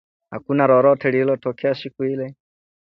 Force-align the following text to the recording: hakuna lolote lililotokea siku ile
hakuna 0.31 0.67
lolote 0.67 1.11
lililotokea 1.11 1.75
siku 1.75 2.03
ile 2.03 2.35